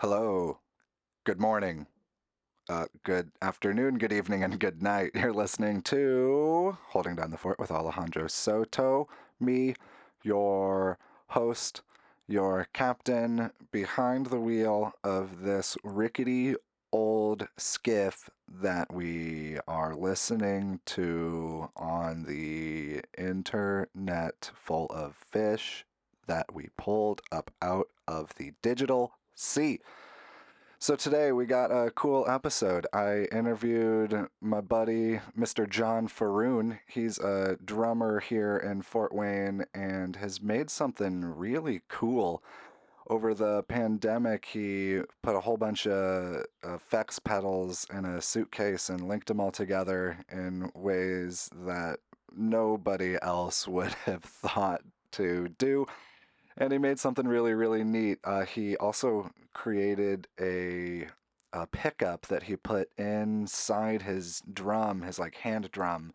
[0.00, 0.60] Hello.
[1.24, 1.86] Good morning.
[2.70, 5.10] Uh, good afternoon, good evening, and good night.
[5.14, 9.08] You're listening to Holding Down the Fort with Alejandro Soto.
[9.38, 9.74] Me,
[10.22, 11.82] your host,
[12.26, 16.54] your captain behind the wheel of this rickety
[16.90, 25.84] old skiff that we are listening to on the internet full of fish
[26.26, 29.80] that we pulled up out of the digital sea.
[30.78, 32.86] So today we got a cool episode.
[32.92, 35.68] I interviewed my buddy, Mr.
[35.68, 36.78] Jawn Faruun.
[36.86, 42.42] He's a drummer here in Fort Wayne and has made something really cool.
[43.08, 49.06] Over the pandemic, he put a whole bunch of effects pedals in a suitcase and
[49.06, 51.98] linked them all together in ways that
[52.34, 55.86] nobody else would have thought to do
[56.60, 61.08] and he made something really really neat uh, he also created a,
[61.52, 66.12] a pickup that he put inside his drum his like hand drum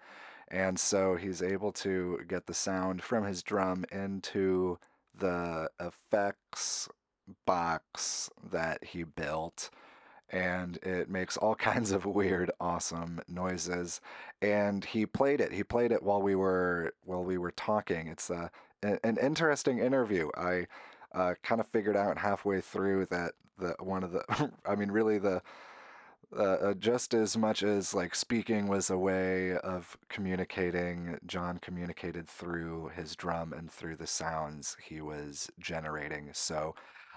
[0.48, 4.78] and so he's able to get the sound from his drum into
[5.18, 6.88] the effects
[7.46, 9.70] box that he built
[10.30, 14.02] and it makes all kinds of weird awesome noises
[14.42, 18.30] and he played it he played it while we were while we were talking it's
[18.30, 18.50] a
[18.86, 20.30] an interesting interview.
[20.36, 20.68] I
[21.14, 25.18] uh, kind of figured out halfway through that the one of the, I mean, really
[25.18, 25.42] the,
[26.36, 32.28] uh, uh, just as much as like speaking was a way of communicating, Jawn communicated
[32.28, 36.30] through his drum and through the sounds he was generating.
[36.34, 36.76] So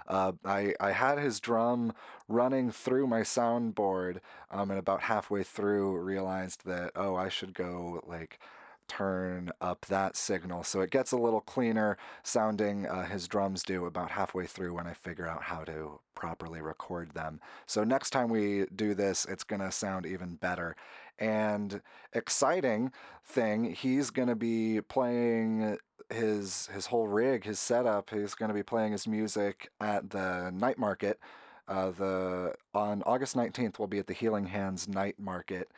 [0.09, 1.93] uh, I, I had his drum
[2.27, 4.19] running through my soundboard,
[4.51, 8.41] um, and about halfway through realized that, oh, I should go like
[8.89, 12.87] turn up that signal so it gets a little cleaner sounding.
[12.87, 17.13] Uh, his drums do about halfway through when I figure out how to properly record
[17.13, 17.41] them.
[17.67, 20.75] So next time we do this, it's going to sound even better.
[21.19, 21.81] And
[22.13, 22.93] exciting
[23.25, 25.79] thing, he's going to be playing
[26.11, 28.11] his his whole rig, his setup.
[28.11, 31.19] He's going to be playing his music at the night market.
[31.67, 35.69] Uh, the on August 19th, we'll be at the Healing Hands Night Market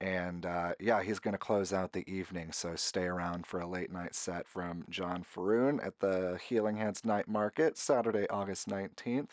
[0.00, 2.52] and uh, yeah, he's going to close out the evening.
[2.52, 7.04] So stay around for a late night set from Jawn Faruun at the Healing Hands
[7.04, 9.28] Night Market, Saturday, August 19th.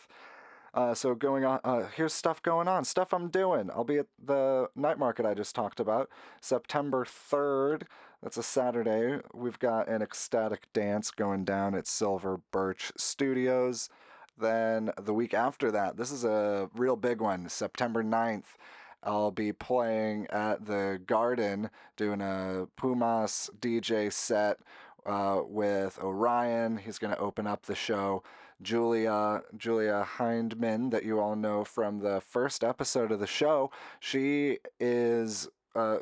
[0.78, 3.72] Uh, so going on, uh, here's stuff going on, stuff I'm doing.
[3.72, 6.08] I'll be at the night market I just talked about,
[6.40, 7.88] September 3rd.
[8.22, 9.20] That's a Saturday.
[9.34, 13.90] We've got an ecstatic dance going down at Silver Birch Studios.
[14.38, 18.56] Then the week after that, this is a real big one, September 9th.
[19.02, 24.60] I'll be playing at the Garden, doing a Pumas DJ set
[25.08, 26.78] uh, with Orion.
[26.78, 28.22] He's going to open up the show.
[28.62, 34.60] Julia Julia Hindman, that you all know from the first episode of the show, she
[34.80, 36.00] is uh,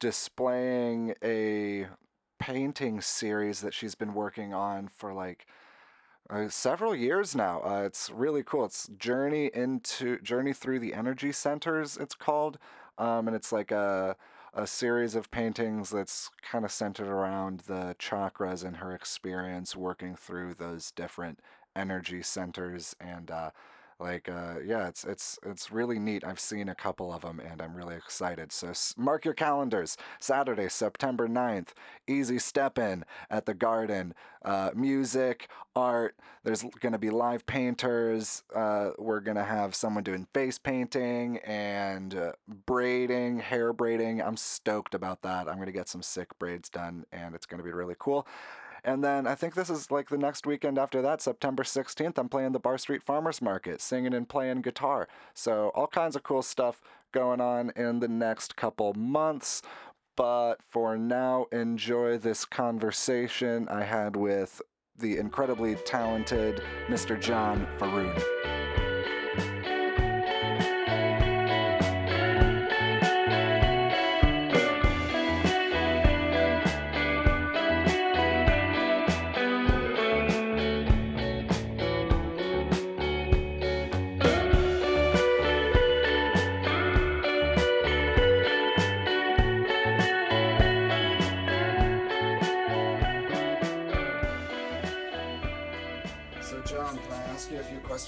[0.00, 1.86] displaying a
[2.38, 5.46] painting series that she's been working on for like
[6.28, 7.60] uh, several years now.
[7.62, 8.64] Uh, it's really cool.
[8.64, 11.96] It's Journey into Journey through the Energy Centers.
[11.96, 12.58] It's called,
[12.98, 14.16] um, and it's like a
[14.56, 20.16] a series of paintings that's kind of centered around the chakras and her experience working
[20.16, 21.40] through those different
[21.76, 23.30] energy centers and.
[23.30, 23.50] Uh,
[23.98, 27.62] like uh, yeah it's it's it's really neat i've seen a couple of them and
[27.62, 31.68] i'm really excited so mark your calendars saturday september 9th
[32.06, 34.14] Easy Steppin' at the garden
[34.44, 36.14] uh, music art
[36.44, 41.38] there's going to be live painters uh, we're going to have someone doing face painting
[41.38, 42.32] and uh,
[42.66, 47.04] braiding hair braiding i'm stoked about that i'm going to get some sick braids done
[47.12, 48.26] and it's going to be really cool
[48.84, 52.28] and then I think this is like the next weekend after that, September 16th, I'm
[52.28, 55.08] playing the Barr Street Farmers Market, singing and playing guitar.
[55.34, 56.80] So all kinds of cool stuff
[57.12, 59.62] going on in the next couple months.
[60.16, 64.62] But for now, enjoy this conversation I had with
[64.98, 67.20] the incredibly talented Mr.
[67.20, 68.65] Jawn Faruun.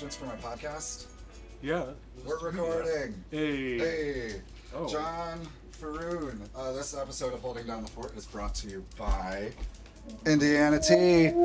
[0.08, 1.04] Questions for my podcast?
[1.60, 1.84] Yeah.
[2.24, 3.22] We're recording.
[3.30, 3.78] Hey.
[3.78, 4.32] Hey.
[4.74, 4.88] Oh.
[4.88, 5.46] Jawn
[5.78, 6.48] Faruun.
[6.56, 9.50] Uh, this episode of Holding Down the Fort is brought to you by
[10.26, 11.32] Indiana Tea.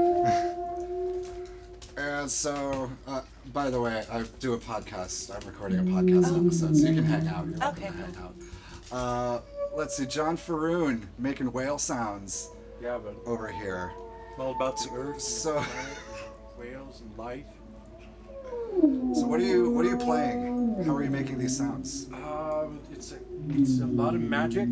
[1.97, 3.21] And so, uh,
[3.51, 5.29] by the way, I do a podcast.
[5.35, 7.45] I'm recording a podcast episode, so you can hang out.
[7.45, 8.35] You're welcome Okay, to hang out.
[8.91, 9.41] Uh,
[9.75, 12.49] let's see, Jawn Faruun making whale sounds
[12.81, 13.91] Yeah, but over here.
[14.39, 17.45] all about the earth, So- and the planet, whales, and life.
[18.83, 20.83] So, what are you what are you playing?
[20.85, 22.07] How are you making these sounds?
[22.11, 24.67] Um, it's a it's a lot of magic,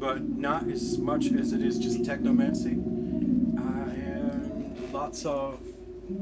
[0.00, 2.74] but not as much as it is just technomancy.
[3.56, 5.60] Uh, and lots of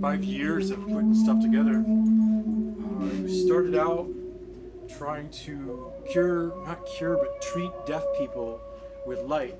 [0.02, 1.82] five years of putting stuff together.
[1.82, 4.06] Uh, I started out
[4.98, 8.60] trying to cure, not cure, but treat deaf people
[9.06, 9.56] with light,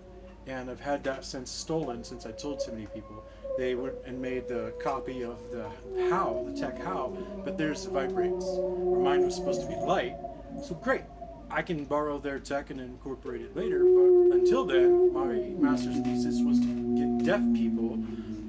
[0.46, 3.24] and I've had that since stolen since I told so many people.
[3.56, 5.68] They went and made the copy of the
[6.10, 8.44] how, the tech how, but theirs vibrates.
[8.46, 10.16] Where mine was supposed to be light,
[10.62, 11.02] so great.
[11.50, 16.40] I can borrow their tech and incorporate it later, but until then, my master's thesis
[16.42, 17.98] was to get deaf people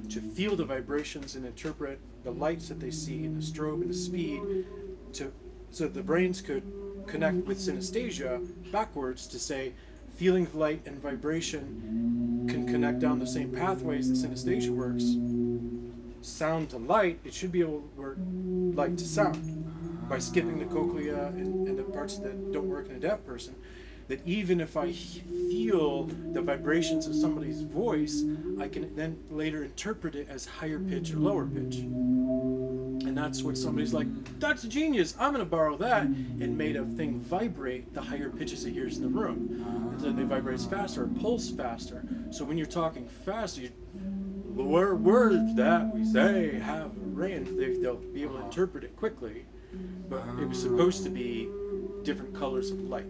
[0.08, 3.90] to feel the vibrations and interpret the lights that they see and the strobe and
[3.90, 4.40] the speed
[5.12, 5.32] to
[5.70, 6.62] so the brains could
[7.06, 8.40] connect with synesthesia
[8.72, 9.72] backwards to say
[10.16, 15.04] feeling of light and vibration can connect down the same pathways that synesthesia works.
[16.26, 18.16] Sound to light it should be able to work
[18.74, 20.08] light to sound.
[20.08, 23.56] By skipping the cochlea and, and the parts that don't work in a deaf person
[24.08, 28.24] that even if I feel the vibrations of somebody's voice,
[28.60, 31.76] I can then later interpret it as higher pitch or lower pitch.
[31.76, 34.06] And that's what somebody's like,
[34.38, 38.64] that's a genius, I'm gonna borrow that, and made a thing vibrate the higher pitches
[38.64, 39.92] it hears in the room.
[39.92, 42.04] And then it vibrates faster, pulse faster.
[42.30, 43.70] So when you're talking fast, you
[44.54, 49.44] lower words that we say have range, they, they'll be able to interpret it quickly.
[50.08, 51.48] But it was supposed to be
[52.02, 53.06] different colors of light.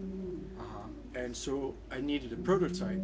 [1.27, 3.03] And so I needed a prototype,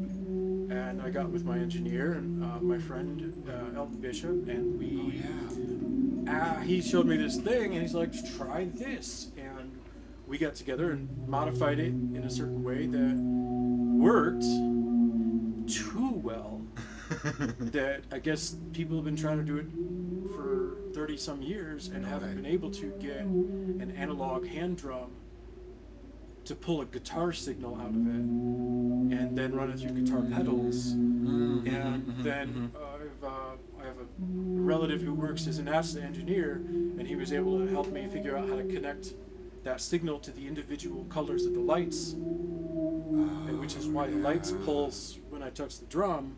[0.70, 4.98] and I got with my engineer and uh, my friend uh, Elton Bishop, and we.
[4.98, 6.34] Oh yeah.
[6.34, 9.78] Uh, he showed me this thing, and he's like, "Try this," and
[10.26, 13.16] we got together and modified it in a certain way that
[14.02, 14.44] worked
[15.70, 16.62] too well.
[17.60, 19.66] that I guess people have been trying to do it
[20.34, 25.12] for thirty some years and haven't been able to get an analog hand drum
[26.46, 28.24] to pull a guitar signal out of it
[29.16, 30.92] and then run it through guitar pedals.
[30.92, 36.56] And then uh, I've, uh, I have a relative who works as an NASA engineer,
[36.56, 39.14] and he was able to help me figure out how to connect
[39.64, 44.52] that signal to the individual colors of the lights, and which is why the lights
[44.66, 46.36] pulse when I touch the drum.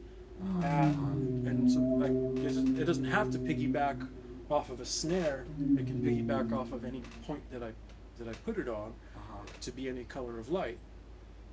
[0.61, 2.11] And, and so like,
[2.45, 4.07] it doesn't have to piggyback
[4.51, 5.45] off of a snare.
[5.77, 7.71] It can piggyback off of any point that I
[8.19, 9.43] that I put it on Uh-huh.
[9.61, 10.77] to be any color of light.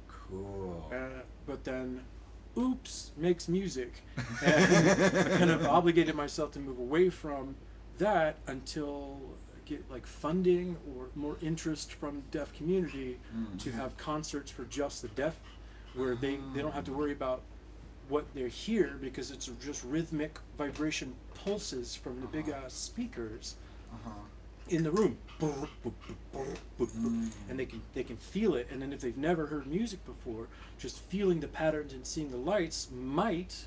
[0.08, 0.90] Cool.
[0.92, 2.02] Uh, but then,
[2.56, 4.02] oops, makes music.
[4.44, 4.88] And
[5.28, 7.54] I kind of obligated myself to move away from
[7.98, 9.20] that until
[9.54, 13.18] I get like funding or more interest from deaf community
[13.58, 15.36] to have concerts for just the deaf,
[15.94, 17.42] where they, they don't have to worry about
[18.08, 23.54] what they're hear because it's just rhythmic vibration pulses from the big ass speakers
[23.92, 24.10] Uh-huh.
[24.72, 25.18] In the room.
[27.48, 28.68] And they can they can feel it.
[28.70, 30.48] And then if they've never heard music before
[30.78, 33.66] just feeling the patterns and seeing the lights might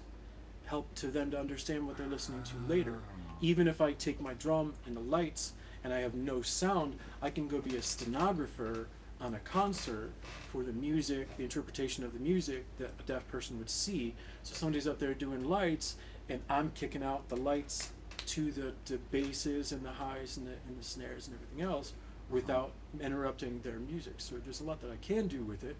[0.65, 2.99] help to them to understand what they're listening to later.
[3.41, 5.53] Even if i take my drum and the lights
[5.83, 8.87] and i have no sound i can go be a stenographer
[9.21, 10.11] on a concert
[10.51, 14.13] for the music the interpretation of the music that a deaf person would see.
[14.43, 15.95] So somebody's up there doing lights
[16.29, 17.91] and i'm kicking out the lights
[18.27, 21.93] to the, the basses and the highs and the, and the snares and everything else
[22.29, 24.15] without interrupting their music.
[24.17, 25.75] So there's a lot that I can do with it,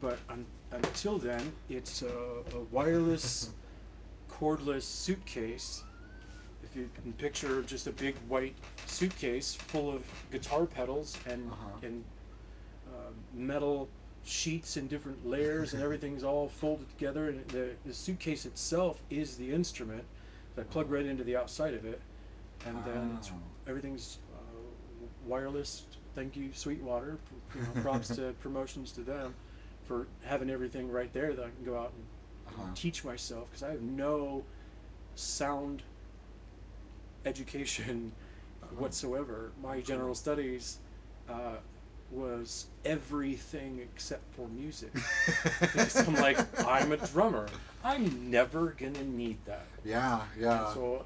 [0.00, 2.06] but un, until then, it's a,
[2.54, 3.50] a wireless,
[4.30, 5.82] cordless suitcase.
[6.62, 8.54] If you can picture just a big white
[8.86, 11.86] suitcase full of guitar pedals and Uh-huh.
[11.86, 12.04] and
[12.88, 13.88] uh, metal
[14.24, 19.36] sheets in different layers and everything's all folded together and the, the suitcase itself is
[19.36, 20.04] the instrument
[20.58, 22.00] I plug right into the outside of it
[22.66, 23.34] and then it's, Oh.
[23.68, 27.18] everything's uh, wireless thank you Sweetwater
[27.52, 29.34] P- you know, props to promotions to them
[29.84, 32.04] for having everything right there that I can go out and,
[32.48, 32.72] Uh-huh.
[32.74, 34.44] teach myself because I have no
[35.14, 35.82] sound
[37.24, 38.12] education
[38.78, 40.78] whatsoever my general studies
[41.28, 41.56] uh,
[42.10, 44.92] was everything except for music
[45.60, 47.46] because I'm like I'm a drummer
[47.84, 50.64] I'm never gonna need that Yeah, yeah.
[50.66, 51.04] and so,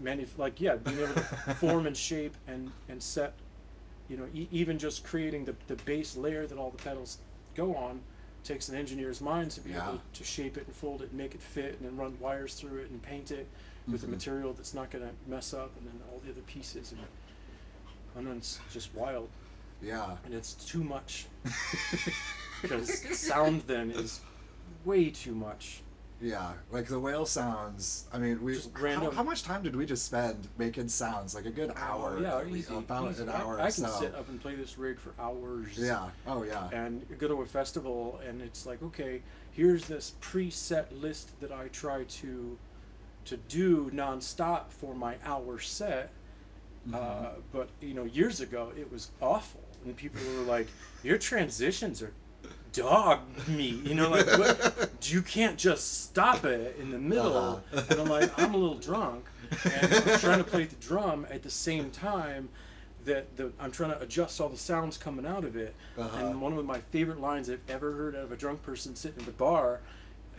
[0.00, 1.20] many like yeah, being able to
[1.60, 3.34] form and shape and and set,
[4.08, 7.18] you know, e- even just creating the the base layer that all the pedals
[7.54, 8.00] go on
[8.44, 9.88] takes an engineer's mind to be Yeah.
[9.88, 12.54] able to shape it and fold it and make it fit and then run wires
[12.54, 13.46] through it and paint it
[13.90, 14.10] with the Mhm.
[14.10, 17.00] material that's not going to mess up, and then all the other pieces, and,
[18.16, 19.28] and then it's just wild,
[19.82, 20.16] Yeah.
[20.24, 21.26] and it's too much
[22.62, 24.20] because sound then is
[24.84, 25.80] way too much.
[26.18, 28.06] Yeah, like the whale sounds.
[28.10, 31.34] I mean, we Just how, how much time did we just spend making sounds?
[31.34, 32.14] Like a good hour.
[32.18, 32.78] Oh, yeah, at least, easy.
[32.78, 33.22] about easy.
[33.24, 33.88] an I- hour I, or can so.
[34.00, 35.76] sit up and play this rig for hours.
[35.76, 36.08] Yeah.
[36.26, 36.70] Oh yeah.
[36.72, 39.20] and go to a festival and it's like okay
[39.52, 42.58] here's this preset list that i try to
[43.24, 46.10] to do nonstop for my hour set
[46.92, 47.40] uh, Mm-hmm.
[47.52, 50.68] but you know years ago it was awful and people were like
[51.02, 52.12] your transitions are
[52.72, 57.82] dog meat you know like what, you can't just stop it in the middle Uh-huh.
[57.88, 59.24] and i'm like i'm a little drunk
[59.64, 62.50] and i'm trying to play the drum at the same time
[63.06, 66.26] that the, i'm trying to adjust all the sounds coming out of it Uh-huh.
[66.26, 69.20] and one of my favorite lines I've ever heard out of a drunk person sitting
[69.20, 69.80] at the bar,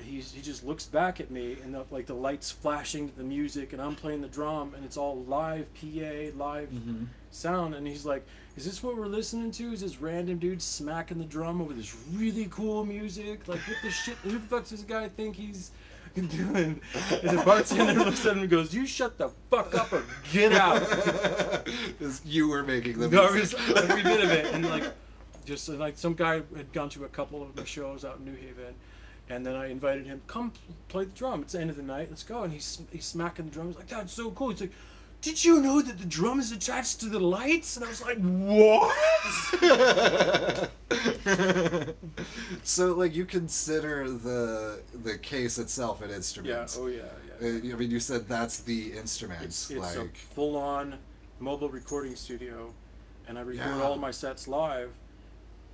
[0.04, 3.24] he's, he just looks back at me and the, like the lights flashing to the
[3.24, 7.06] music and I'm playing the drum and it's all live PA, live Mm-hmm.
[7.38, 8.26] Sound and he's like,
[8.56, 9.72] "Is this what we're listening to?
[9.72, 13.48] Is this random dude smacking the drum over this really cool music?
[13.48, 14.16] Like what the shit?
[14.18, 15.72] Who the fuck's this guy think he's?"
[16.18, 16.82] Doing
[17.22, 20.04] and the bartender looks at him and goes, "You shut the fuck up or
[20.34, 20.82] get out."
[22.26, 23.60] you were making the music.
[23.78, 24.86] every bit of it, and like,
[25.46, 28.26] just uh, like some guy had gone to a couple of my shows out in
[28.26, 28.74] New Haven,
[29.30, 30.54] and then I invited him, come
[30.88, 31.42] play the drum.
[31.42, 32.08] It's the end of the night.
[32.10, 32.44] Let's go.
[32.44, 34.50] And he's he's smacking the drums like that's so cool.
[34.50, 34.72] He's like,
[35.28, 37.76] did you know that the drum is attached to the lights?
[37.76, 38.96] And I was like, what?
[42.64, 46.16] so like you consider the the case itself an yeah.
[46.16, 46.78] instrument.
[46.80, 47.02] Oh yeah.
[47.42, 47.74] Uh, Yeah.
[47.74, 49.44] I mean, you said that's the instrument.
[49.44, 50.98] It's it's like, a full-on
[51.40, 52.74] mobile recording studio,
[53.28, 53.84] and I record Yeah.
[53.84, 54.92] all my sets live,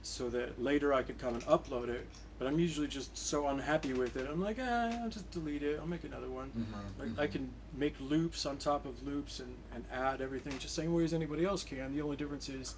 [0.03, 2.05] so that later I could come and upload it.
[2.37, 4.27] But I'm usually just so unhappy with it.
[4.29, 5.79] I'm like, eh, I'll just delete it.
[5.79, 6.51] I'll make another one.
[6.57, 7.31] Mhm, I, I mhm.
[7.31, 11.13] can make loops on top of loops and, and add everything just same way as
[11.13, 11.93] anybody else can.
[11.95, 12.75] The only difference is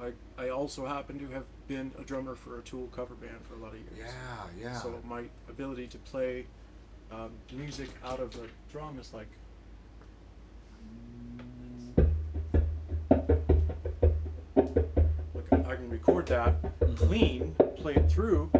[0.00, 3.54] I, I also happen to have been a drummer for a Tool cover band for
[3.54, 3.98] a lot of years.
[3.98, 4.74] yeah, yeah.
[4.74, 6.46] So my ability to play
[7.10, 9.28] um, music out of a drum is like.
[15.78, 16.56] I record that
[16.96, 18.50] clean, play it through,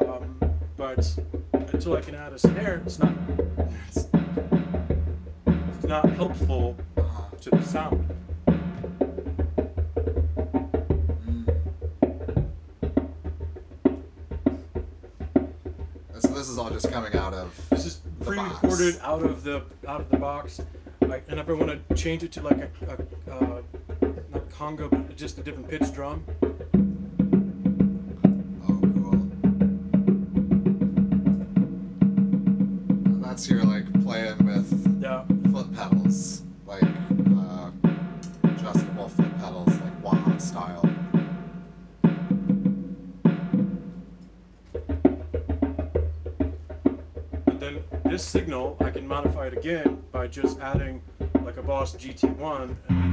[0.00, 0.40] um,
[0.78, 1.18] but
[1.52, 3.12] until I can add a snare, it's not.
[3.88, 4.06] It's,
[5.46, 6.76] it's not helpful
[7.42, 8.08] to the sound.
[11.26, 11.46] Mm.
[16.20, 17.68] So this is all just coming out of.
[17.68, 19.04] This is pre-recorded box.
[19.04, 20.62] out of the out of the box.
[21.02, 22.70] Like, and if I want to change it to like a,
[23.28, 23.62] a uh,
[24.32, 26.24] not conga, but just a different pitch drum,
[40.52, 40.82] style.
[47.46, 51.00] But then this signal, I can modify it again by just adding
[51.42, 53.11] like a Boss GT1.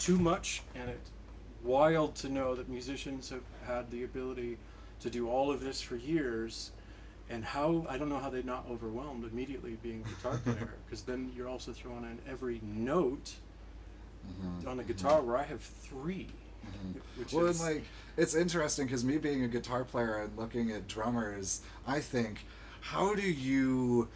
[0.00, 1.10] Too much and it's
[1.62, 4.58] wild to know that musicians have had the ability
[5.00, 6.72] to do all of this for years
[7.28, 11.02] and how I don't know how they're not overwhelmed immediately being a guitar player because
[11.02, 13.34] then you're also throwing in every note
[14.26, 16.28] Mhm, on the mhm, guitar where I have 3
[16.66, 17.00] mhm.
[17.16, 17.84] which Well, is and like
[18.16, 22.44] it's interesting because me being a guitar player and looking at drummers, I think,
[22.80, 24.08] how do you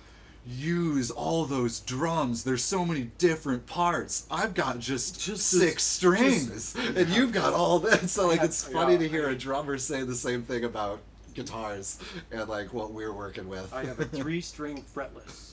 [0.47, 2.45] use all those drums?
[2.45, 4.27] There's so many different parts.
[4.31, 8.09] I've got just, Just six this- strings, and you've got all that.
[8.11, 11.01] So like, it's funny yeah, to hear a drummer say the same thing about
[11.35, 11.99] guitars
[12.31, 13.73] and like what we're working with.
[13.75, 15.53] I have a three string fretless.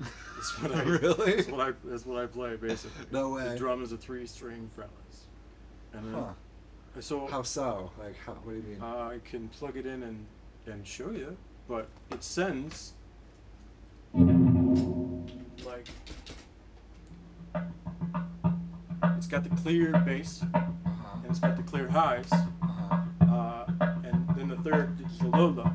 [0.00, 1.36] That's what I Really?
[1.36, 3.06] That's what I that's what I play basically.
[3.12, 3.48] No way.
[3.50, 5.20] The drum is a three string fretless.
[5.94, 7.00] And then Huh.
[7.00, 7.90] so How so?
[7.98, 8.82] Like, how, what do you mean?
[8.82, 10.26] Uh, I can plug it in and,
[10.66, 11.36] and show you,
[11.68, 12.92] but it sends
[15.72, 15.86] like
[19.16, 20.66] it's got the clear bass uh-huh.
[21.22, 22.96] and it's got the clear highs, Uh-huh.
[23.22, 23.64] uh,
[24.04, 25.72] and then the third is the low low.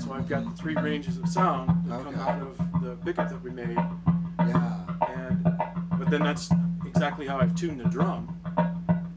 [0.00, 3.42] So I've got the three ranges of sound that come out of the pickup that
[3.42, 3.76] we made,
[4.38, 4.80] Yeah.
[5.08, 5.42] and
[5.98, 6.48] but then that's
[6.86, 8.40] exactly how I've tuned the drum.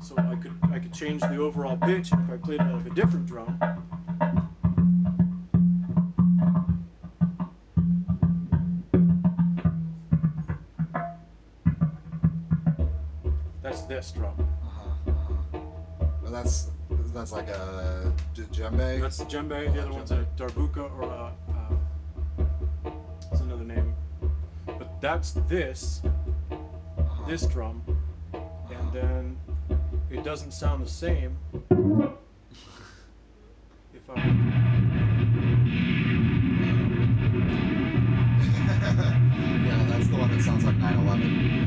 [0.02, 2.86] So I could I could change the overall pitch if I played it out of
[2.86, 3.58] a different drum.
[13.90, 14.36] This drum.
[14.40, 15.60] Uh-huh, uh-huh.
[16.22, 16.70] Well, that's
[17.12, 19.02] that's like a djembe.
[19.02, 19.74] That's the djembe.
[19.74, 21.34] The other one's a darbuka or a.
[21.50, 22.92] Uh,
[23.32, 23.96] it's another name.
[24.68, 26.02] But that's this,
[26.52, 27.26] Uh-huh.
[27.28, 27.82] this drum,
[28.34, 29.38] and then
[30.12, 31.36] it doesn't sound the same.
[33.92, 34.16] If I.
[39.66, 41.59] yeah, that's the one that sounds like 9/11.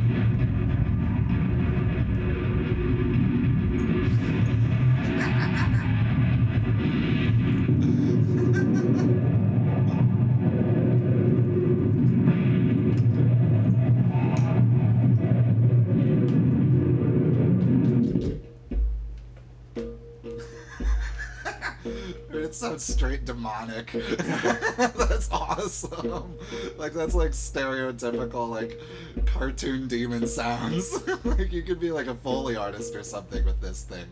[22.62, 23.92] Sounds straight demonic.
[23.92, 26.36] that's awesome.
[26.76, 28.80] Like that's like stereotypical like
[29.26, 31.06] cartoon demon sounds.
[31.24, 34.06] like you could be like a foley artist or something with this thing.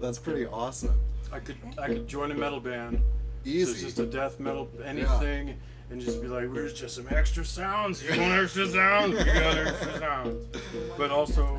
[0.00, 0.98] That's pretty awesome.
[1.32, 2.98] I could I could join a metal band.
[3.44, 3.72] So Easy.
[3.72, 5.58] it's just a death metal anything,
[5.90, 8.02] and just be like, "Where's just some extra sounds?
[8.02, 9.18] You want extra sounds?
[9.18, 10.46] You got extra sounds."
[10.96, 11.58] But also,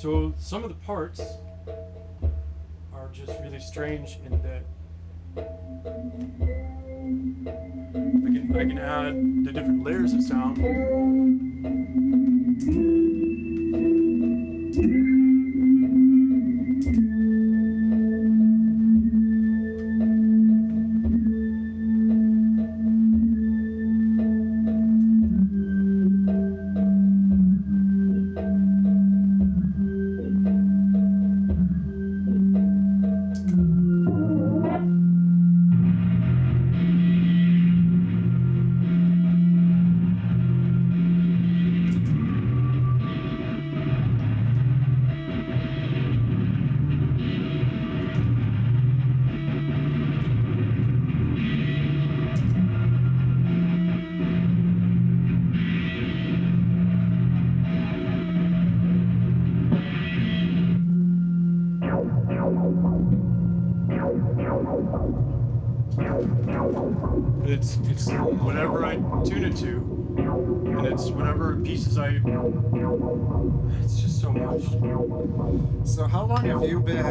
[0.00, 1.20] so some of the parts
[2.94, 4.62] are just really strange in that
[5.36, 5.42] I
[8.32, 10.56] can I can add the different layers of sound.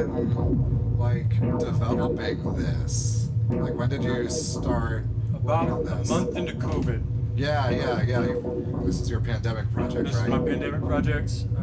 [0.09, 3.29] Like developing this?
[3.49, 6.09] Like when did you start About a this?
[6.09, 7.01] month into COVID.
[7.35, 8.21] Yeah, yeah, yeah.
[8.21, 10.25] You- This is your pandemic project, This right?
[10.29, 11.61] This is my pandemic project, uh,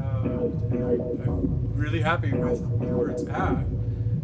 [0.70, 0.92] and I,
[1.24, 3.64] I'm really happy with, where it's at,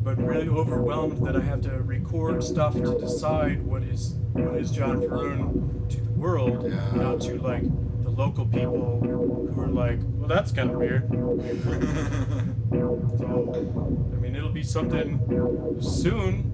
[0.04, 4.70] but really overwhelmed that I have to record stuff to decide what is what is
[4.70, 6.90] Jawn Faruun to the world, Yeah.
[6.94, 7.64] not to like
[8.04, 11.08] the local people who are like, well, that's kind of weird.
[13.62, 15.18] I mean, it'll be something
[15.80, 16.52] soon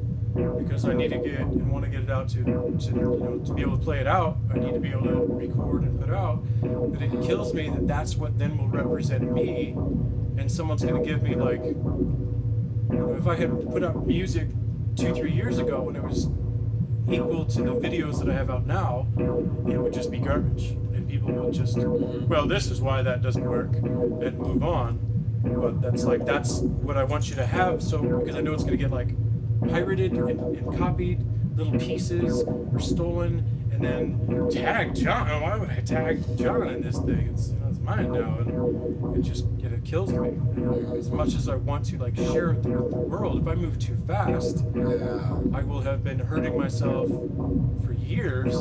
[0.59, 3.43] because I need to get and want to get it out to, to you know
[3.45, 4.39] to be able to play it out.
[4.53, 6.45] I need to be able to record and put out.
[6.61, 9.71] But it kills me that that's what then will represent me,
[10.37, 14.49] and someone's gonna give me like, you know, if I had put out music
[14.97, 16.29] two three years ago when it was
[17.11, 19.07] equal to the videos that I have out now,
[19.67, 23.45] it would just be garbage, and people would just, well, this is why that doesn't
[23.45, 25.08] work, and move on.
[25.43, 28.65] But that's like that's what I want you to have, so because I know it's
[28.65, 29.15] gonna get like
[29.69, 31.25] pirated and, and copied,
[31.57, 35.31] little pieces or stolen, and then tag Jawn.
[35.31, 37.31] Oh, why would I tag Jawn in this thing?
[37.33, 40.31] It's, you know, it's mine now, and it just it, kills me.
[40.99, 43.79] As much as I want to like share it with the world, if I move
[43.79, 44.65] too fast.
[45.55, 47.09] I will have been hurting myself
[47.85, 48.55] for years.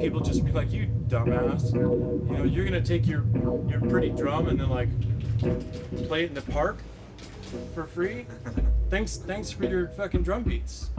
[0.00, 1.72] People just be like, "You dumbass!
[1.72, 3.24] You know, you're gonna take your
[3.68, 4.88] your pretty drum and then like
[6.06, 6.78] play it in the park
[7.74, 8.26] for free.
[8.90, 10.90] Thanks, thanks for your fucking drum beats.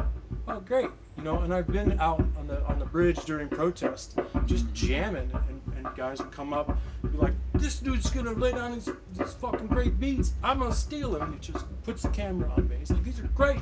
[0.48, 0.90] Oh, great!
[1.18, 5.32] You know, and I've been out on the on the bridge during protest, just jamming,
[5.50, 8.90] and, and guys would come up, and be like, "This dude's gonna lay down these,
[9.14, 10.34] these fucking great beats.
[10.44, 12.78] I'm gonna steal them." And he just puts the camera on me.
[12.80, 13.62] He's like, "These are great,"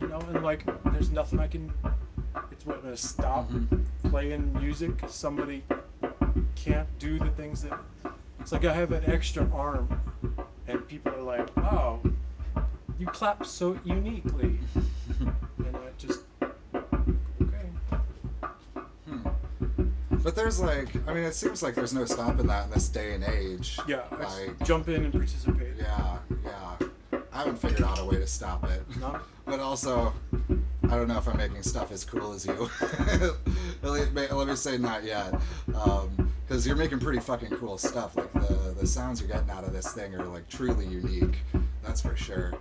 [0.00, 1.72] you know, and like, there's nothing I can.
[2.52, 4.08] It's what I'm gonna stop mm-hmm.
[4.10, 5.64] playing music somebody
[6.54, 7.78] can't do the things that.
[8.40, 10.00] It's like I have an extra arm,
[10.66, 12.00] and people are like, "Wow,
[12.98, 14.58] you clap so uniquely,"
[15.20, 16.20] and I just
[16.74, 17.66] okay.
[19.06, 19.28] Hmm.
[20.22, 23.14] But there's like, I mean, it seems like there's no stopping that in this day
[23.14, 23.78] and age.
[23.86, 25.74] Yeah, I Like, jump in and participate.
[25.78, 26.76] yeah, yeah.
[27.32, 28.82] I haven't figured out a way to stop it.
[28.98, 29.18] No?
[29.46, 30.12] But also,
[30.84, 32.68] I don't know if I'm making stuff as cool as you.
[33.82, 35.32] let, me, let me say not yet,
[35.74, 36.19] um,
[36.50, 38.16] because you're making pretty fucking cool stuff.
[38.16, 41.38] Like the the sounds you're getting out of this thing are like truly unique.
[41.84, 42.54] That's for sure.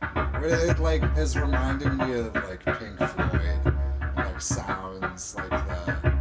[0.00, 3.74] But It like is reminding me of like Pink Floyd,
[4.14, 6.11] like sounds like the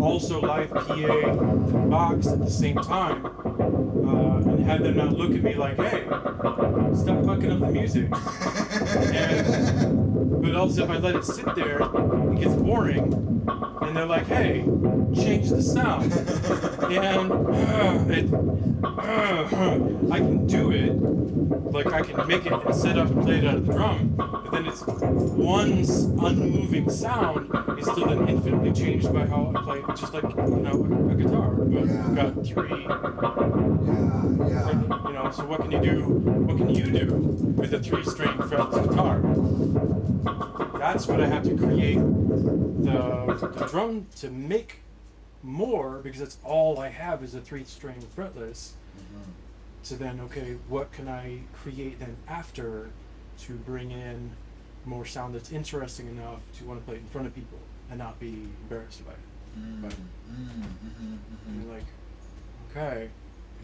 [0.00, 1.34] also live PA
[1.88, 6.04] box at the same time uh, and have them not look at me like hey
[6.94, 8.08] stop fucking up the music.
[8.88, 14.26] And, but also if I let it sit there it gets boring and they're like
[14.26, 14.62] hey
[15.14, 18.32] change the sound and uh, it,
[18.84, 20.92] uh, I can do it
[21.72, 24.14] like I can make it and set up and play it out of the drum,
[24.16, 25.72] but then it's one
[26.24, 31.08] unmoving sound is still then infinitely changed by how I play, just like you know
[31.10, 31.50] a, guitar.
[31.50, 32.06] But Yeah.
[32.06, 35.08] you've got three, Yeah, yeah.
[35.08, 35.30] you know.
[35.34, 36.02] So what can you do?
[36.04, 39.87] What can you do with a three-string fretless guitar?
[40.78, 44.80] That's what I have to create the, the drum to make
[45.42, 48.70] more because that's all I have is a three-string fretless
[49.82, 52.90] So then okay what can i create then after
[53.44, 54.30] to bring in
[54.84, 57.58] more sound that's interesting enough to want to play it in front of people
[57.90, 59.18] and not be embarrassed by it?
[59.58, 61.64] Mm, But- mm, mhm, mhm.
[61.64, 61.84] you're like
[62.70, 63.08] okay.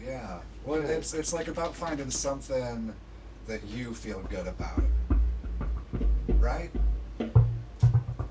[0.03, 0.39] Yeah.
[0.65, 2.93] Well, it's it's like about finding something
[3.47, 4.83] that you feel good about,
[6.39, 6.69] right?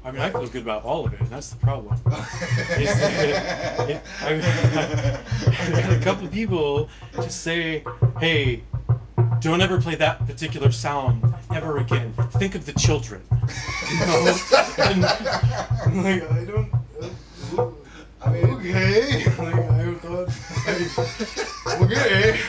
[0.04, 1.94] i mean i feel good about all of it and that's the problem.
[2.76, 7.84] It- I've a couple people just say
[8.20, 8.62] hey
[9.40, 12.14] don't ever play that particular sound ever again.
[12.32, 13.22] Think of the children.
[13.90, 14.36] You know?
[14.78, 16.72] And I'm like i don't
[17.58, 17.70] uh,
[18.24, 19.24] I mean, okay.
[19.38, 22.40] like, i thought okay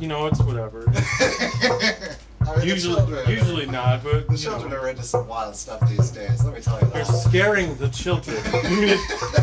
[0.00, 0.92] you know it's whatever I
[2.56, 6.10] mean, usually children- usually not but The children know, are into some wild stuff these
[6.10, 6.42] days.
[6.42, 8.36] Let me tell you they're scaring the children
[8.70, 8.98] you mean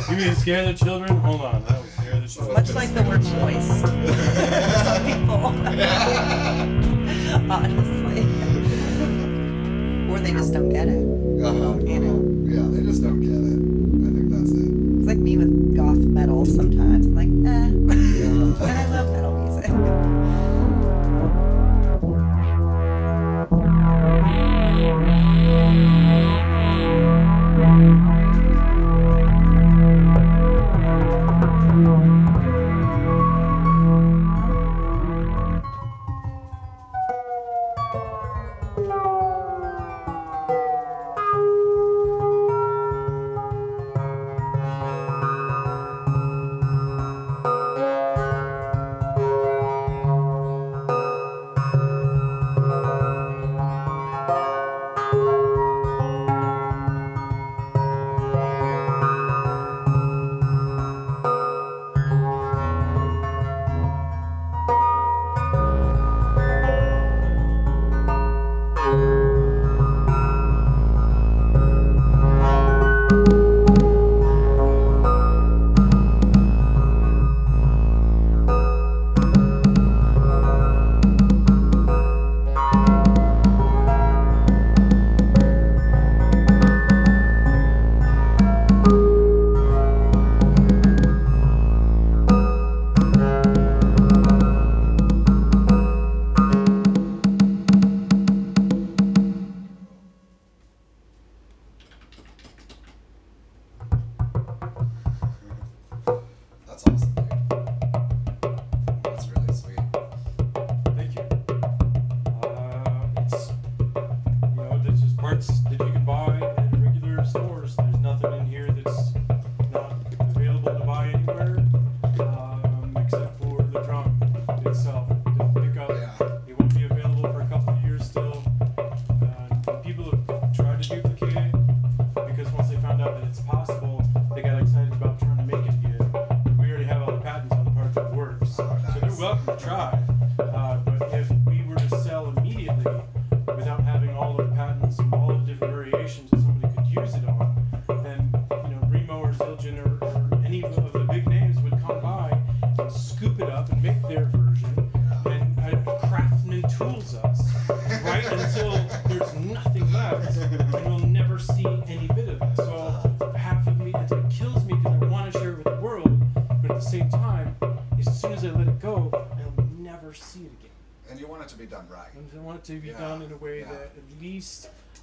[0.10, 3.04] you mean scare the children hold on that would scare the children Much like the
[3.04, 3.82] word voice.
[3.82, 5.46] For some people.
[7.52, 8.22] Honestly.
[10.12, 11.04] Or they just don't get it.
[11.44, 11.78] Uh-huh.
[11.86, 12.24] You know.
[12.50, 13.60] Yeah, they just don't get it.
[14.08, 14.72] I think that's it.
[15.00, 17.06] It's like me with goth metal sometimes.
[17.06, 17.70] I'm like, eh.
[18.20, 18.26] Yeah.
[18.26, 19.34] and I love metal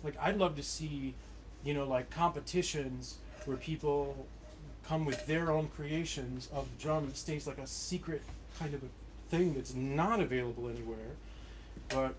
[0.05, 1.15] like, I'd love to see,
[1.65, 4.27] you know, like competitions where people
[4.87, 8.23] come with their own creations of the drum and it stays like a secret
[8.59, 8.87] kind of a
[9.31, 11.17] thing that's not available anywhere.
[11.89, 12.15] But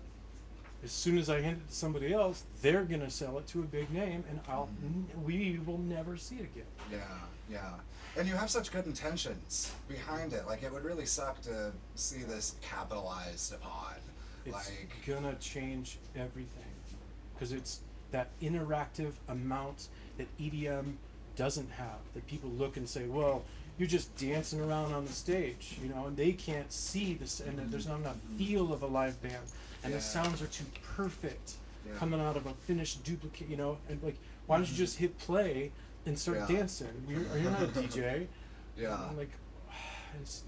[0.84, 3.64] as soon as I hand it to somebody else, they're gonna sell it to a
[3.64, 4.86] big name, and I'll mm-hmm.
[4.86, 6.64] n- we will never see it again.
[6.90, 6.98] Yeah,
[7.50, 7.70] yeah.
[8.18, 10.46] And you have such good intentions behind it.
[10.46, 13.94] Like it would really suck to see this capitalized upon.
[14.44, 16.75] It's like gonna change everything
[17.36, 17.80] because it's
[18.12, 20.94] that interactive amount that EDM
[21.36, 21.98] doesn't have.
[22.14, 23.44] That people look and say, "Well,
[23.78, 27.58] you're just dancing around on the stage," you know, and they can't see this, and
[27.70, 29.44] there's not enough feel of a live band,
[29.82, 29.98] and Yeah.
[29.98, 31.94] the sounds are too perfect Yeah.
[31.96, 34.78] coming out of a finished duplicate, you know, and like, why don't you mm-hmm.
[34.78, 35.72] just hit play
[36.06, 36.56] and start Yeah.
[36.58, 37.04] dancing?
[37.08, 38.28] You're, you're not a DJ.
[38.76, 39.08] yeah.
[39.08, 39.30] And, like
[40.20, 40.42] it's,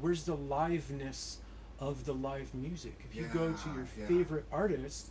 [0.00, 1.36] where's the liveness
[1.78, 5.10] of the live music if you go to your favorite artist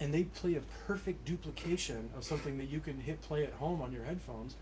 [0.00, 3.80] and they play a perfect duplication of something that you can hit play at home
[3.82, 4.56] on your headphones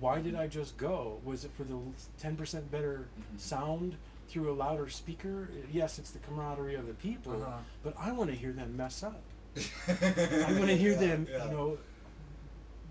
[0.00, 1.78] why did i just go was it for the
[2.22, 3.40] 10% better Mhm.
[3.40, 3.96] sound
[4.28, 7.58] through a louder speaker yes it's the camaraderie of the people Uh-huh.
[7.82, 9.20] but i want to hear them mess up
[9.56, 11.44] I want to hear Yeah, them, yeah.
[11.44, 11.78] you know,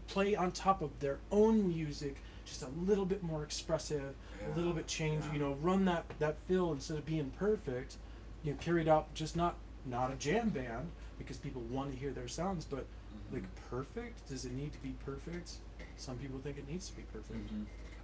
[0.07, 4.13] play on top of their own music, just a little bit more expressive,
[4.45, 5.23] a little bit change.
[5.25, 5.33] yeah.
[5.33, 7.95] You know, run that that fill instead of being perfect.
[8.43, 9.55] You know, carried out just not
[9.87, 10.91] not a jam band
[11.23, 13.35] because people want to hear their sounds, but Mm-hmm.
[13.35, 14.27] like perfect.
[14.29, 15.51] Does it need to be perfect?
[15.97, 17.49] Some people think it needs to be perfect.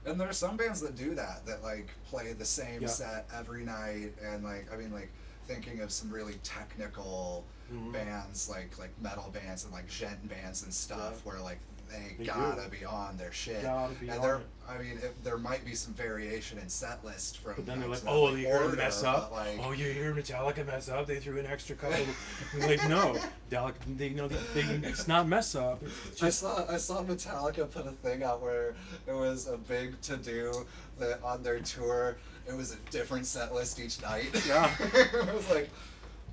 [0.06, 2.88] And there are some bands that do that, that like play the same Yeah.
[2.88, 5.10] set every night, and like I mean, like
[5.47, 7.93] thinking of some really technical Mhm.
[7.93, 11.32] bands, like like metal bands and like djent bands and stuff, Yeah.
[11.32, 12.78] where like they, They gotta do.
[12.78, 13.62] be on their shit.
[13.63, 14.41] Gotta be and on there, it.
[14.69, 17.54] I mean, it, there might be some variation in set list from.
[17.56, 19.32] But then they're like, oh, you mess up.
[19.32, 21.08] like, oh, you hear Metallica mess up.
[21.08, 22.06] They threw an extra couple.
[22.60, 23.17] Like, no,
[23.52, 25.82] Dalek, they know that they, it's not mess up.
[26.08, 28.76] It's I saw I saw Metallica put a thing out where
[29.08, 30.65] it was a big to do
[31.00, 34.30] that on their tour it was a different set list each night.
[34.47, 34.73] Yeah.
[34.80, 35.69] it was like,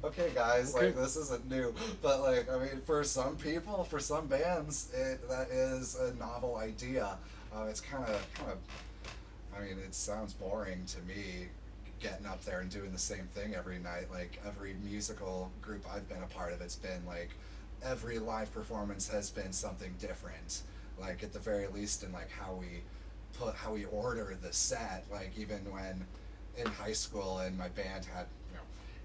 [0.05, 0.87] okay guys, Okay.
[0.87, 1.75] like this isn't new.
[2.03, 6.57] But like I mean for some people, for some bands, it that is a novel
[6.57, 7.17] idea.
[7.55, 8.57] Uh, it's kinda kinda
[9.57, 11.47] I mean, it sounds boring to me
[12.01, 14.11] getting up there and doing the same thing every night.
[14.11, 17.31] Like every musical group I've been a part of, it's been like
[17.83, 20.63] every live performance has been something different.
[21.01, 22.83] Like at the very least in like how we
[23.39, 25.05] put how we order the set.
[25.11, 26.05] Like even when
[26.57, 28.27] in high school and my band had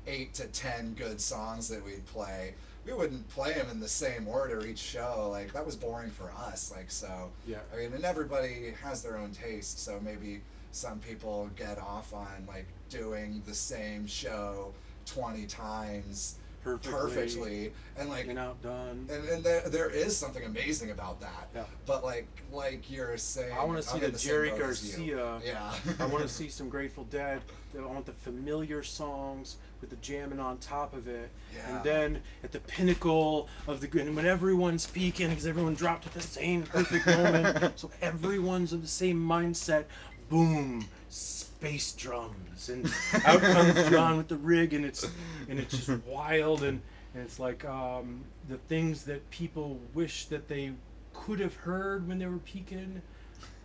[0.08, 2.54] eight to ten good songs that we'd play.
[2.86, 5.30] We wouldn't play them in the same order each show.
[5.32, 6.72] Like that was boring for us.
[6.76, 7.30] Like so.
[7.48, 7.60] Yeah.
[7.74, 9.84] I mean, and everybody has their own taste.
[9.84, 14.74] So maybe some people get off on like doing the same show
[15.06, 16.36] twenty times
[16.78, 16.92] Perfectly.
[16.92, 19.08] perfectly, and like and outdone.
[19.12, 21.50] and, and there, there is something amazing about that.
[21.56, 21.64] Yeah.
[21.86, 25.16] But like like you're saying, I want to see I'm the Jerry boat as you.
[25.16, 25.42] Garcia.
[25.46, 25.74] Yeah.
[26.00, 27.42] I want to see some Grateful Dead.
[27.78, 31.76] I want the familiar songs with the jamming on top of it, Yeah.
[31.76, 36.14] and then at the pinnacle of the and when everyone's peaking because everyone dropped at
[36.14, 39.86] the same perfect moment, so everyone's of the same mindset.
[40.30, 42.86] Boom, space drums, and
[43.26, 45.06] out comes Jawn with the rig, and it's
[45.50, 46.82] and it's just wild, and
[47.14, 50.72] and it's like um, the things that people wish that they
[51.14, 53.02] could have heard when they were peaking.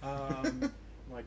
[0.03, 0.73] Um,
[1.13, 1.25] like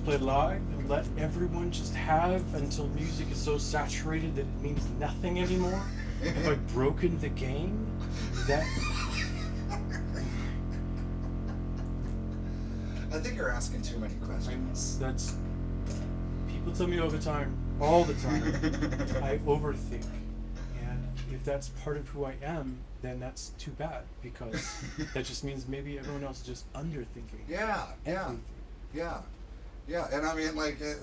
[0.00, 4.62] just play live and let everyone just have until music is so saturated that it
[4.62, 5.82] means nothing anymore?
[6.22, 7.86] Have I broken the game?
[8.46, 8.64] That
[13.12, 14.98] I think you're asking too many questions.
[14.98, 15.34] that's
[16.48, 18.42] people tell me all the time, all the time.
[19.22, 20.06] I overthink.
[20.80, 24.82] And if that's part of who I am, then that's too bad because
[25.14, 27.42] that just means maybe everyone else is just underthinking.
[27.48, 28.42] Yeah, yeah, everything.
[28.94, 29.20] yeah, yeah.
[29.90, 30.94] Yeah, and I mean, like, uh,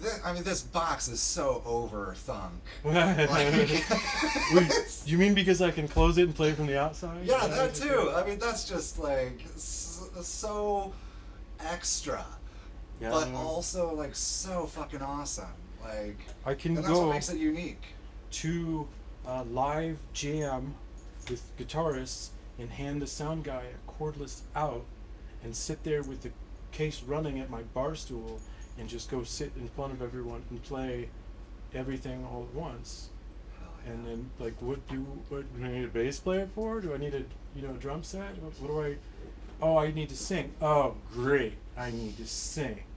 [0.00, 2.50] thi- I mean, this box is so overthunk.
[4.54, 7.24] Wait, you mean because I can close it and play it from the outside?
[7.26, 8.12] Yeah, that too.
[8.14, 10.92] I mean, that's just like so
[11.58, 12.24] extra,
[13.00, 15.46] Yeah, but also like so fucking awesome.
[15.82, 17.82] Like, I can and that's what go makes it unique.
[18.32, 18.86] to
[19.26, 20.74] a live jam
[21.28, 24.84] with guitarists and hand the sound guy a cordless out
[25.42, 26.30] and sit there with the
[26.72, 28.40] case running at my bar stool
[28.78, 31.08] and just go sit in front of everyone and play
[31.74, 33.10] everything all at once.
[33.86, 36.80] And then like what do what do I need a bass player for?
[36.80, 38.36] Do I need a you know drum set?
[38.42, 38.96] What, what do I
[39.62, 40.52] Oh, I need to sing.
[40.62, 41.52] Oh, great.
[41.76, 42.82] I need to sing.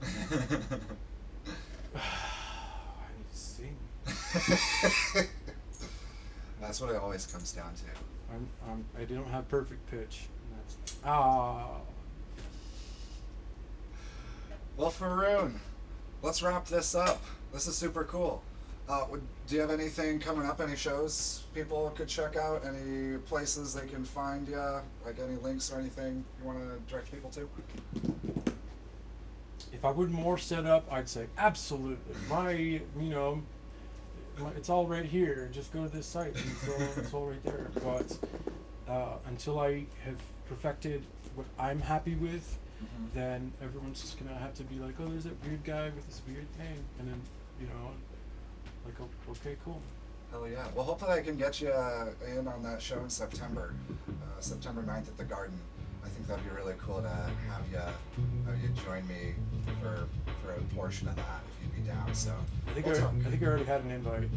[1.94, 3.76] I need to sing.
[6.60, 7.84] That's what it always comes down to.
[8.34, 10.26] I'm, I'm, I don't have perfect pitch.
[10.48, 11.80] And that's, ah,
[14.76, 15.54] Well, Faruun,
[16.22, 17.22] let's wrap this up.
[17.52, 18.42] This is super cool.
[18.88, 20.60] Uh, would, do you have anything coming up?
[20.60, 22.64] Any shows people could check out?
[22.64, 24.80] Any places they can find you?
[25.06, 27.48] Like any links or anything you want to direct people to?
[29.72, 32.14] if I would more set up, I'd say absolutely.
[32.28, 33.42] My, you know,
[34.38, 35.50] my, it's all right here.
[35.52, 36.34] Just go to this site.
[36.34, 37.70] And it's, all, it's all right there.
[37.82, 38.18] But
[38.88, 40.16] uh, until I have
[40.48, 41.02] perfected
[41.34, 42.58] what I'm happy with,
[43.14, 46.22] then everyone's just gonna have to be like, oh, there's that weird guy with this
[46.26, 47.20] weird thing, and then,
[47.60, 47.90] you know,
[48.84, 49.80] like, o- okay, cool.
[50.30, 50.66] Hell yeah.
[50.74, 53.72] Well, hopefully I can get you uh, in on that show in September,
[54.08, 55.56] uh, September 9th at the Garden.
[56.04, 57.30] I think that'd be really cool to have
[57.70, 59.34] you have you join me
[59.80, 60.06] for
[60.42, 62.14] for a portion of that if you'd be down.
[62.14, 62.34] So
[62.68, 63.06] I think we'll I.
[63.26, 64.28] I think I already had an invite.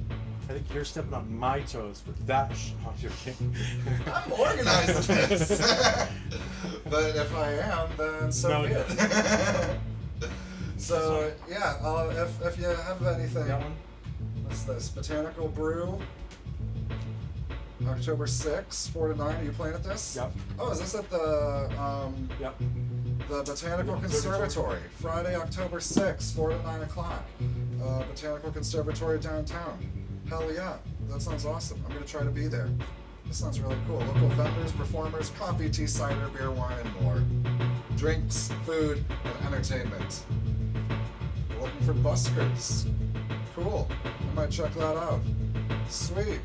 [0.50, 2.56] I think you're stepping on my toes with that.
[2.56, 3.54] Sh- oh, you're kidding.
[4.14, 5.50] I'm organized in this.
[6.90, 9.80] but if I am, then so No, be it.
[10.78, 13.76] so yeah, uh, if if you have anything, That one?
[14.44, 14.90] what's this?
[14.90, 16.00] Botanical Brew.
[17.88, 19.36] October 6th, 4 to 9.
[19.36, 20.16] Are you playing at this?
[20.16, 20.32] Yep.
[20.58, 22.56] Oh, is this at the um, Yep.
[23.30, 24.40] the Botanical Observatory.
[24.42, 24.80] Conservatory?
[25.00, 27.24] Friday, October 6th, 4 to 9 o'clock.
[27.84, 29.78] Uh, Botanical Conservatory downtown.
[30.30, 30.76] Hell yeah,
[31.10, 31.82] that sounds awesome.
[31.90, 32.70] I'm to try to be there.
[33.26, 34.00] This sounds really cool.
[34.00, 37.24] Local vendors, performers, coffee, tea, cider, beer, wine, and more.
[37.96, 40.24] Drinks, food, and entertainment.
[41.50, 42.90] We're looking for buskers.
[43.56, 43.88] Cool.
[44.04, 45.22] I might check that out.
[45.90, 46.42] Sweet.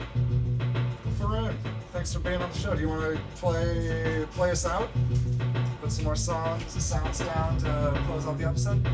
[1.18, 1.54] Faruun,
[1.92, 2.74] thanks for being on the show.
[2.74, 4.90] Do you want to play play us out?
[5.80, 8.86] Put some more songs, sounds down uh, to close out the episode?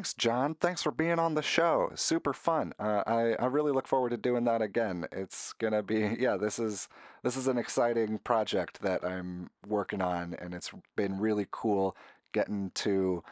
[0.00, 0.54] Thanks, Jawn.
[0.54, 1.92] Thanks for being on the show.
[1.94, 2.72] Super fun.
[2.78, 5.04] Uh, I I really look forward to doing that again.
[5.12, 6.38] It's gonna be yeah.
[6.38, 6.88] This is
[7.22, 11.98] this is an exciting project that I'm working on, and it's been really cool
[12.32, 13.22] getting to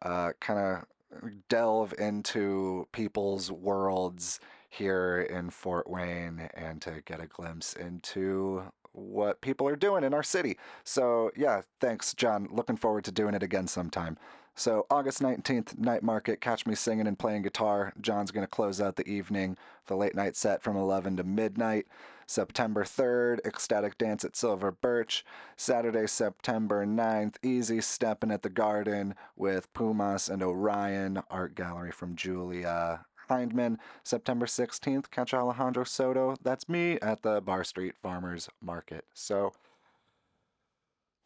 [0.00, 4.40] uh, kind of delve into people's worlds
[4.70, 10.14] here in Fort Wayne and to get a glimpse into what people are doing in
[10.14, 10.56] our city.
[10.84, 12.48] So, yeah, thanks, Jawn.
[12.50, 14.18] Looking forward to doing it again sometime.
[14.58, 17.92] So, August 19th, Night Market, catch me singing and playing guitar.
[18.00, 19.56] Jawn's going to close out the evening,
[19.86, 21.86] the late night set from 11 to midnight.
[22.26, 25.24] September 3rd, Ecstatic Dance at Silver Birch.
[25.56, 32.16] Saturday, September 9th, Easy Steppin' at the Garden with Pumas and Orion Art Gallery from
[32.16, 33.78] Julia Hindman.
[34.02, 36.34] September 16th, catch Alejandro Soto.
[36.42, 39.04] That's me at the Barr Street Farmers Market.
[39.14, 39.52] So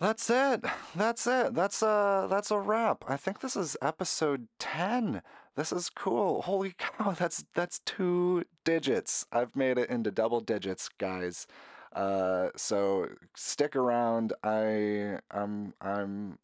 [0.03, 0.65] that's it.
[0.97, 1.55] That's it.
[1.55, 3.05] That's a that's a wrap.
[3.07, 5.23] I think this is episode 10.
[5.55, 6.43] This is cool.
[6.43, 9.25] Holy cow, that's that's two digits.
[9.31, 11.47] I've made it into double digits, guys.
[11.95, 14.33] Uh, so stick around.
[14.43, 16.39] I I'm I'm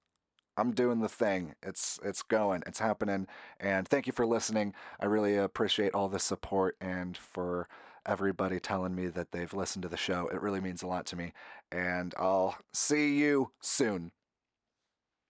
[0.56, 1.56] I'm doing the thing.
[1.60, 2.62] It's it's going.
[2.64, 3.26] It's happening.
[3.58, 4.72] And thank you for listening.
[5.00, 7.68] I really appreciate all the support and for
[8.06, 10.28] everybody telling me that they've listened to the show.
[10.28, 11.32] It really means a lot to me.
[11.70, 14.12] And I'll see you soon.